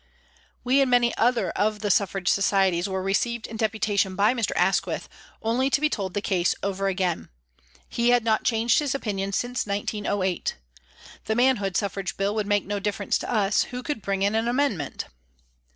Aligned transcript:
We 0.63 0.81
and 0.81 0.89
many 0.89 1.15
other 1.15 1.51
of 1.51 1.81
the 1.81 1.91
Suffrage 1.91 2.27
Societies 2.27 2.89
were 2.89 3.03
received 3.03 3.45
in 3.45 3.55
deputation 3.55 4.15
by 4.15 4.33
Mr. 4.33 4.49
Asquith, 4.55 5.07
only 5.43 5.69
to 5.69 5.79
be 5.79 5.89
told 5.91 6.15
the 6.15 6.23
case 6.23 6.55
over 6.63 6.87
again. 6.87 7.29
He 7.87 8.09
had 8.09 8.23
not 8.23 8.43
changed 8.43 8.79
his 8.79 8.95
opinion 8.95 9.31
since 9.31 9.67
1908. 9.67 10.55
The 11.25 11.35
Manhood 11.35 11.77
Suffrage 11.77 12.17
Bill 12.17 12.33
would 12.33 12.47
make 12.47 12.65
no 12.65 12.79
difference 12.79 13.19
to 13.19 13.31
us, 13.31 13.65
who 13.65 13.83
could 13.83 14.01
bring 14.01 14.23
in 14.23 14.33
an 14.33 14.47
amendment 14.47 15.05